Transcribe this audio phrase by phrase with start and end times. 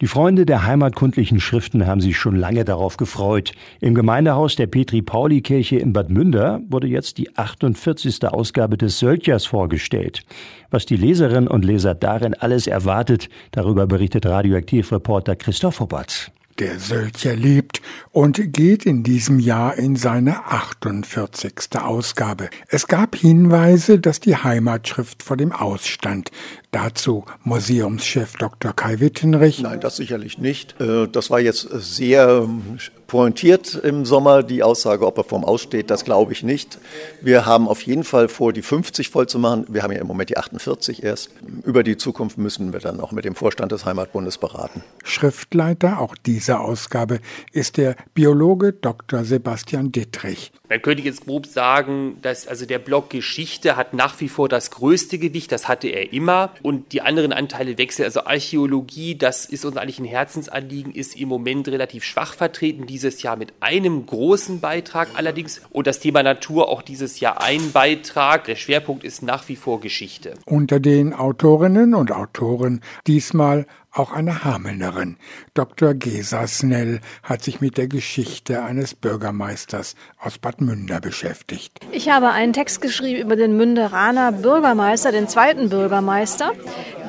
[0.00, 3.50] Die Freunde der heimatkundlichen Schriften haben sich schon lange darauf gefreut.
[3.80, 8.24] Im Gemeindehaus der Petri-Pauli-Kirche in Bad Münder wurde jetzt die 48.
[8.28, 10.22] Ausgabe des Sölchers vorgestellt.
[10.70, 16.30] Was die Leserinnen und Leser darin alles erwartet, darüber berichtet Radioaktivreporter Christoph Hubbard.
[16.58, 17.80] Der Sölcher lebt
[18.10, 21.52] und geht in diesem Jahr in seine 48.
[21.80, 22.50] Ausgabe.
[22.66, 26.32] Es gab Hinweise, dass die Heimatschrift vor dem Ausstand.
[26.80, 28.72] Dazu Museumschef Dr.
[28.72, 29.60] Kai Wittenrich.
[29.60, 30.80] Nein, das sicherlich nicht.
[30.80, 32.48] Äh, das war jetzt sehr
[33.08, 34.44] pointiert im Sommer.
[34.44, 36.78] Die Aussage, ob er vorm Aussteht, das glaube ich nicht.
[37.20, 39.66] Wir haben auf jeden Fall vor, die 50 voll zu machen.
[39.68, 41.30] Wir haben ja im Moment die 48 erst.
[41.64, 44.84] Über die Zukunft müssen wir dann auch mit dem Vorstand des Heimatbundes beraten.
[45.02, 47.18] Schriftleiter auch dieser Ausgabe
[47.50, 49.24] ist der Biologe Dr.
[49.24, 50.52] Sebastian Dittrich.
[50.68, 54.70] Man könnte jetzt grob sagen, dass also der Block Geschichte hat nach wie vor das
[54.70, 56.52] größte Gewicht, das hatte er immer.
[56.68, 58.04] Und die anderen Anteile wechseln.
[58.04, 62.86] Also Archäologie, das ist uns eigentlich ein Herzensanliegen, ist im Moment relativ schwach vertreten.
[62.86, 67.40] Die dieses Jahr mit einem großen Beitrag allerdings und das Thema Natur auch dieses Jahr
[67.40, 68.42] ein Beitrag.
[68.46, 70.34] Der Schwerpunkt ist nach wie vor Geschichte.
[70.44, 75.16] Unter den Autorinnen und Autoren diesmal auch eine Hamelnerin.
[75.54, 75.94] Dr.
[75.94, 81.80] Gesa Snell hat sich mit der Geschichte eines Bürgermeisters aus Bad Münder beschäftigt.
[81.92, 86.52] Ich habe einen Text geschrieben über den Münderaner Bürgermeister, den zweiten Bürgermeister,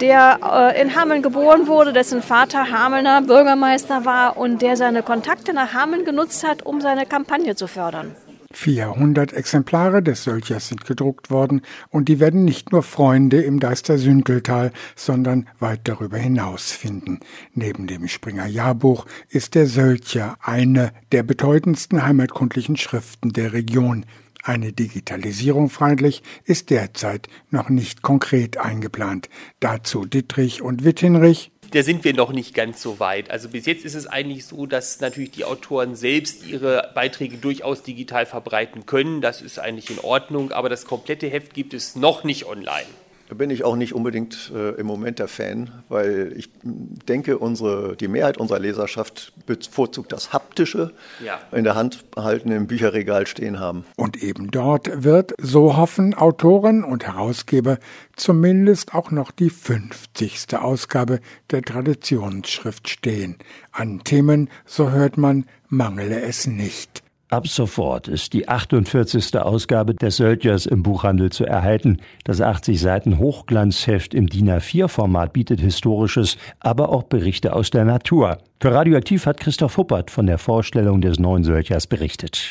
[0.00, 0.38] der
[0.74, 5.74] äh, in Hameln geboren wurde, dessen Vater Hamelner Bürgermeister war und der seine Kontakte nach
[5.74, 8.14] Hameln genutzt hat, um seine Kampagne zu fördern.
[8.52, 11.60] 400 Exemplare des Sölchers sind gedruckt worden
[11.90, 17.20] und die werden nicht nur Freunde im Deister-Sündeltal, sondern weit darüber hinaus finden.
[17.52, 24.06] Neben dem Springer Jahrbuch ist der Sölcher eine der bedeutendsten heimatkundlichen Schriften der Region.
[24.42, 29.28] Eine Digitalisierung freilich ist derzeit noch nicht konkret eingeplant.
[29.60, 33.30] Dazu Dittrich und Wittinrich da sind wir noch nicht ganz so weit.
[33.30, 37.82] Also bis jetzt ist es eigentlich so, dass natürlich die Autoren selbst ihre Beiträge durchaus
[37.82, 39.20] digital verbreiten können.
[39.20, 42.86] Das ist eigentlich in Ordnung, aber das komplette Heft gibt es noch nicht online.
[43.28, 47.94] Da bin ich auch nicht unbedingt äh, im Moment der Fan, weil ich denke, unsere,
[47.94, 51.38] die Mehrheit unserer Leserschaft bevorzugt das Haptische ja.
[51.52, 53.84] in der Hand halten, im Bücherregal stehen haben.
[53.96, 57.78] Und eben dort wird, so hoffen Autoren und Herausgeber,
[58.16, 60.56] zumindest auch noch die 50.
[60.56, 63.36] Ausgabe der Traditionsschrift stehen.
[63.72, 67.02] An Themen, so hört man, mangele es nicht.
[67.30, 69.36] Ab sofort ist die 48.
[69.36, 71.98] Ausgabe des Söldgers im Buchhandel zu erhalten.
[72.24, 78.38] Das 80 Seiten Hochglanzheft im DIN A4-Format bietet historisches, aber auch Berichte aus der Natur.
[78.62, 82.46] Für Radioaktiv hat Christoph Huppert von der Vorstellung des neuen Söldgers berichtet.